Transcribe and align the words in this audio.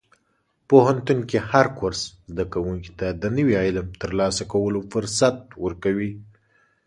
پوهنتون 0.69 1.19
کې 1.29 1.37
هر 1.51 1.65
کورس 1.77 2.01
زده 2.31 2.45
کوونکي 2.53 2.91
ته 2.99 3.07
د 3.21 3.23
نوي 3.37 3.55
علم 3.63 3.87
ترلاسه 4.01 4.43
کولو 4.53 4.79
فرصت 4.91 5.37
ورکوي. 5.63 6.11